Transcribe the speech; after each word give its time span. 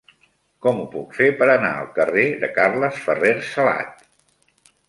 Com 0.65 0.79
ho 0.83 0.85
puc 0.93 1.13
fer 1.17 1.27
per 1.41 1.49
anar 1.57 1.69
al 1.83 1.91
carrer 1.99 2.25
de 2.45 2.51
Carles 2.57 2.99
Ferrer 3.05 3.33
Salat? 3.55 4.07